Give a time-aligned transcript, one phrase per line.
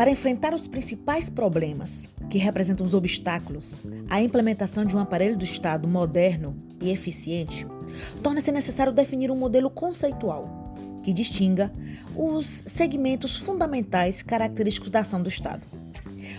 [0.00, 5.44] Para enfrentar os principais problemas que representam os obstáculos à implementação de um aparelho do
[5.44, 7.66] Estado moderno e eficiente,
[8.22, 11.70] torna-se necessário definir um modelo conceitual que distinga
[12.16, 15.66] os segmentos fundamentais característicos da ação do Estado.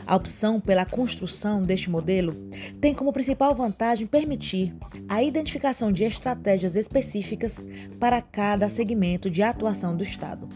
[0.08, 2.36] A opção pela construção deste modelo
[2.82, 4.74] tem como principal vantagem permitir
[5.08, 7.64] a identificação de estratégias específicas
[8.00, 10.50] para cada segmento de atuação do Estado,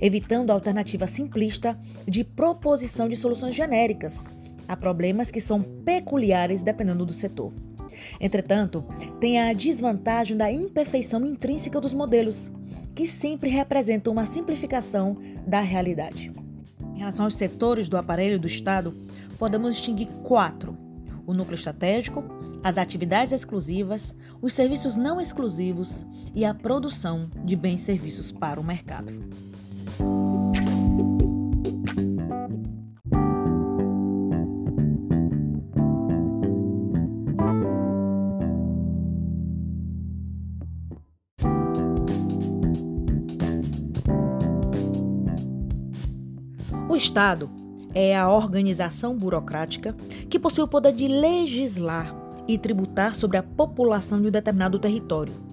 [0.00, 4.28] evitando a alternativa simplista de proposição de soluções genéricas
[4.70, 7.52] a problemas que são peculiares dependendo do setor.
[8.20, 8.84] Entretanto,
[9.18, 12.52] tem a desvantagem da imperfeição intrínseca dos modelos,
[12.94, 16.32] que sempre representam uma simplificação da realidade.
[16.94, 18.94] Em relação aos setores do aparelho do Estado,
[19.36, 20.78] podemos distinguir quatro:
[21.26, 22.22] o núcleo estratégico,
[22.62, 28.60] as atividades exclusivas, os serviços não exclusivos e a produção de bens e serviços para
[28.60, 29.12] o mercado.
[46.88, 47.48] O Estado
[47.94, 49.94] é a organização burocrática
[50.28, 52.12] que possui o poder de legislar
[52.48, 55.49] e tributar sobre a população de um determinado território.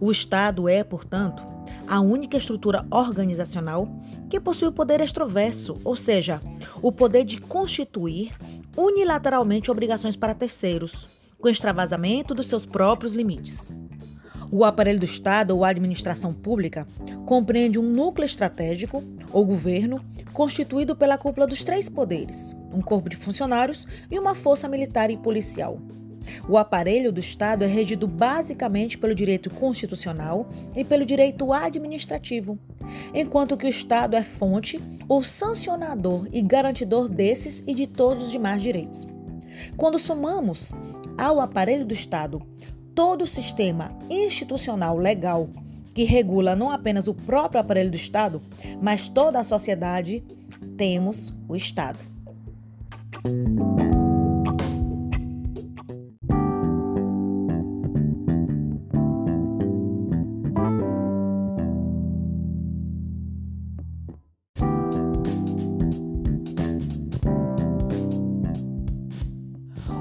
[0.00, 1.42] O Estado é, portanto,
[1.86, 3.86] a única estrutura organizacional
[4.30, 6.40] que possui o poder extroverso, ou seja,
[6.80, 8.32] o poder de constituir
[8.76, 11.06] unilateralmente obrigações para terceiros,
[11.38, 13.68] com extravasamento dos seus próprios limites.
[14.50, 16.86] O aparelho do Estado ou administração pública
[17.26, 23.16] compreende um núcleo estratégico ou governo constituído pela cúpula dos três poderes, um corpo de
[23.16, 25.78] funcionários e uma força militar e policial.
[26.48, 32.58] O aparelho do Estado é regido basicamente pelo direito constitucional e pelo direito administrativo,
[33.14, 38.30] enquanto que o Estado é fonte ou sancionador e garantidor desses e de todos os
[38.30, 39.06] demais direitos.
[39.76, 40.72] Quando somamos
[41.18, 42.42] ao aparelho do Estado
[42.94, 45.48] todo o sistema institucional legal
[45.94, 48.40] que regula não apenas o próprio aparelho do Estado,
[48.80, 50.22] mas toda a sociedade,
[50.76, 51.98] temos o Estado.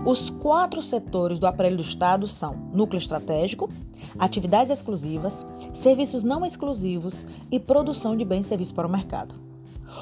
[0.09, 3.69] Os quatro setores do aparelho do Estado são núcleo estratégico,
[4.17, 9.35] atividades exclusivas, serviços não exclusivos e produção de bens e serviços para o mercado.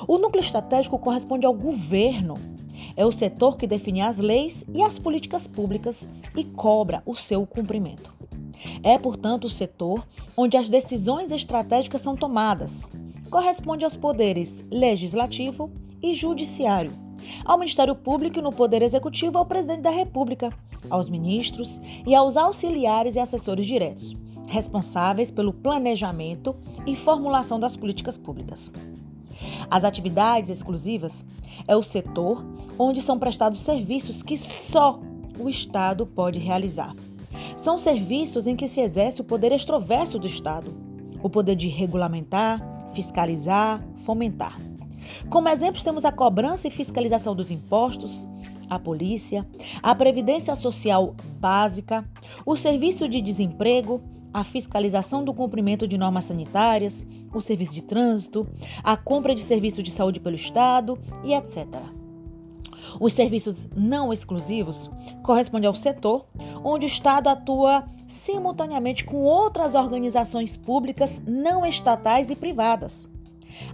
[0.08, 2.36] O núcleo estratégico corresponde ao governo.
[2.96, 6.08] É o setor que define as leis e as políticas públicas
[6.38, 8.14] e cobra o seu cumprimento.
[8.82, 10.08] É, portanto, o setor
[10.38, 12.90] onde as decisões estratégicas são tomadas.
[13.30, 15.70] Corresponde aos poderes legislativo
[16.02, 17.07] e judiciário
[17.46, 20.52] ao Ministério Público e no Poder Executivo ao Presidente da República,
[20.90, 24.16] aos ministros e aos auxiliares e assessores diretos,
[24.48, 26.56] responsáveis pelo planejamento
[26.86, 28.72] e formulação das políticas públicas.
[29.70, 31.24] As atividades exclusivas
[31.68, 32.46] é o setor
[32.78, 35.00] onde são prestados serviços que só
[35.40, 36.96] o Estado pode realizar.
[37.58, 40.76] São serviços em que se exerce o poder extroverso do Estado,
[41.22, 42.62] o poder de regulamentar,
[42.94, 44.58] fiscalizar, fomentar.
[45.30, 48.28] Como exemplos, temos a cobrança e fiscalização dos impostos,
[48.70, 49.48] a polícia,
[49.82, 52.06] a previdência social básica,
[52.46, 54.02] o serviço de desemprego,
[54.34, 58.48] a fiscalização do cumprimento de normas sanitárias, o serviço de trânsito,
[58.84, 61.66] a compra de serviços de saúde pelo Estado e etc.
[63.00, 64.90] Os serviços não exclusivos
[65.24, 66.26] correspondem ao setor
[66.64, 73.08] onde o Estado atua simultaneamente com outras organizações públicas não estatais e privadas.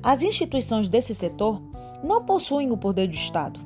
[0.02, 1.62] As instituições desse setor
[2.04, 3.60] não possuem o poder do Estado.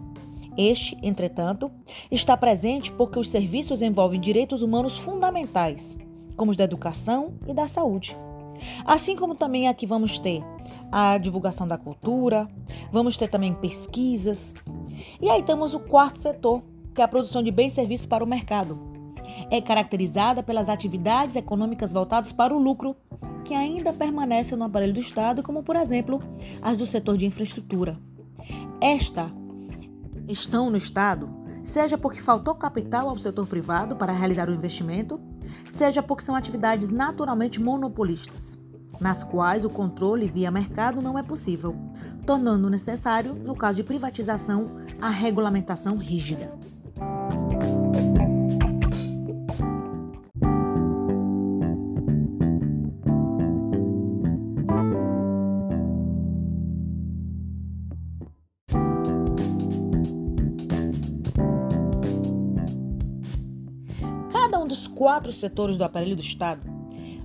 [0.57, 1.71] Este, entretanto,
[2.09, 5.97] está presente porque os serviços envolvem direitos humanos fundamentais,
[6.35, 8.17] como os da educação e da saúde.
[8.85, 10.43] Assim como também aqui vamos ter
[10.91, 12.47] a divulgação da cultura,
[12.91, 14.55] vamos ter também pesquisas.
[15.21, 16.63] E aí temos o quarto setor,
[16.95, 18.79] que é a produção de bens e serviços para o mercado.
[19.51, 22.95] É caracterizada pelas atividades econômicas voltadas para o lucro
[23.47, 26.21] que ainda permanecem no aparelho do Estado, como, por exemplo,
[26.61, 27.97] as do setor de infraestrutura.
[28.81, 29.31] Esta
[30.27, 31.29] estão no Estado,
[31.63, 35.17] seja porque faltou capital ao setor privado para realizar o investimento,
[35.69, 38.59] seja porque são atividades naturalmente monopolistas,
[38.99, 41.73] nas quais o controle via mercado não é possível,
[42.25, 44.71] tornando necessário, no caso de privatização,
[45.01, 46.51] a regulamentação rígida.
[64.87, 66.67] Quatro setores do aparelho do Estado,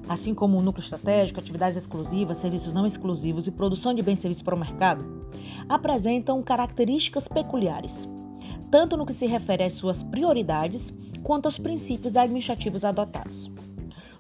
[0.09, 4.23] assim como o núcleo estratégico, atividades exclusivas, serviços não exclusivos e produção de bens e
[4.23, 5.05] serviços para o mercado,
[5.69, 8.09] apresentam características peculiares,
[8.71, 10.93] tanto no que se refere às suas prioridades
[11.23, 13.51] quanto aos princípios administrativos adotados.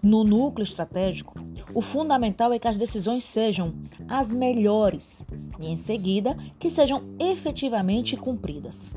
[0.02, 1.34] No núcleo estratégico,
[1.74, 3.72] o fundamental é que as decisões sejam
[4.08, 5.24] as melhores
[5.58, 8.90] e, em seguida, que sejam efetivamente cumpridas.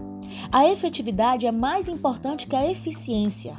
[0.51, 3.55] A efetividade é mais importante que a eficiência.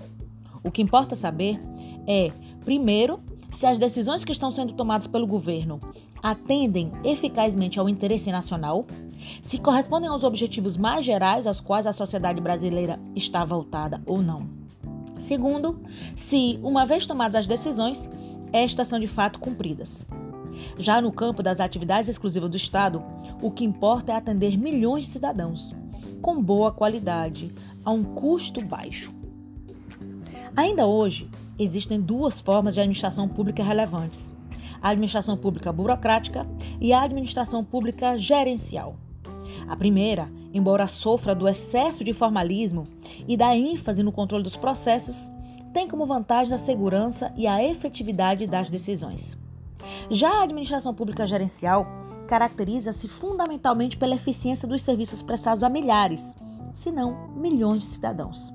[0.67, 1.61] O que importa saber
[2.09, 2.33] é,
[2.65, 3.21] primeiro,
[3.53, 5.79] se as decisões que estão sendo tomadas pelo governo
[6.21, 8.85] atendem eficazmente ao interesse nacional,
[9.43, 14.49] se correspondem aos objetivos mais gerais aos quais a sociedade brasileira está voltada ou não.
[15.21, 15.81] Segundo,
[16.17, 18.11] se, uma vez tomadas as decisões,
[18.53, 20.05] estas são de fato cumpridas.
[20.81, 23.05] Já no campo das atividades exclusivas do Estado,
[23.41, 25.73] o que importa é atender milhões de cidadãos,
[26.21, 27.55] com boa qualidade,
[27.85, 29.15] a um custo baixo.
[30.57, 34.35] Ainda hoje, existem duas formas de administração pública relevantes:
[34.81, 36.47] a administração pública burocrática
[36.81, 38.97] e a administração pública gerencial.
[39.69, 42.87] A primeira, embora sofra do excesso de formalismo
[43.29, 45.31] e da ênfase no controle dos processos,
[45.75, 49.37] tem como vantagem a segurança e a efetividade das decisões.
[50.09, 51.87] Já a administração pública gerencial
[52.27, 56.27] caracteriza-se fundamentalmente pela eficiência dos serviços prestados a milhares,
[56.73, 58.55] se não milhões de cidadãos.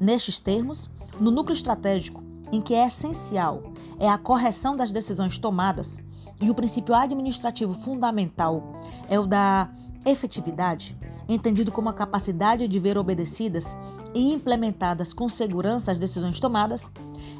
[0.00, 0.88] Nestes termos,
[1.20, 3.62] no núcleo estratégico, em que é essencial
[3.98, 6.02] é a correção das decisões tomadas,
[6.40, 9.68] e o princípio administrativo fundamental é o da
[10.04, 10.96] efetividade,
[11.28, 13.64] entendido como a capacidade de ver obedecidas
[14.12, 16.90] e implementadas com segurança as decisões tomadas,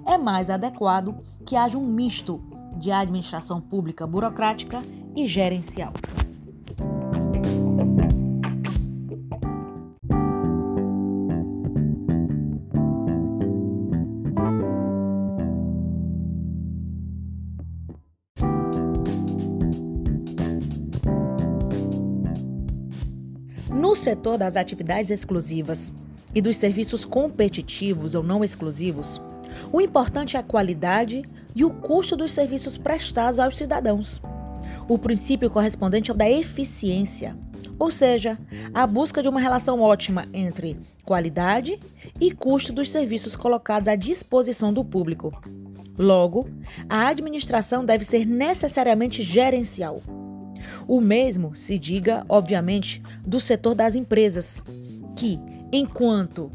[0.06, 2.40] é mais adequado que haja um misto
[2.76, 4.82] de administração pública burocrática
[5.14, 5.92] e gerencial.
[23.70, 25.92] No setor das atividades exclusivas
[26.34, 29.20] e dos serviços competitivos ou não exclusivos,
[29.72, 31.22] o importante é a qualidade
[31.54, 34.20] e o custo dos serviços prestados aos cidadãos.
[34.88, 37.36] O princípio correspondente ao da eficiência,
[37.78, 38.38] ou seja,
[38.72, 41.78] a busca de uma relação ótima entre qualidade
[42.20, 45.32] e custo dos serviços colocados à disposição do público.
[45.96, 46.48] Logo,
[46.88, 50.02] a administração deve ser necessariamente gerencial.
[50.86, 54.62] O mesmo se diga, obviamente, do setor das empresas,
[55.16, 55.38] que,
[55.72, 56.50] enquanto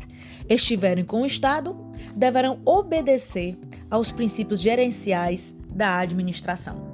[0.48, 1.76] estiverem com o Estado,
[2.16, 3.58] deverão obedecer
[3.90, 6.89] aos princípios gerenciais da administração.